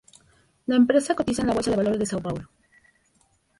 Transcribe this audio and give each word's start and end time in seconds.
La 0.65 0.77
empresa 0.77 1.13
cotiza 1.13 1.43
en 1.43 1.49
la 1.49 1.53
Bolsa 1.53 1.69
de 1.69 1.77
Valores 1.77 1.99
de 1.99 2.05
São 2.07 2.19
Paulo. 2.23 2.49